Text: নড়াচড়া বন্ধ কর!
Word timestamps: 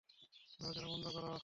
নড়াচড়া 0.59 0.87
বন্ধ 0.91 1.05
কর! 1.15 1.25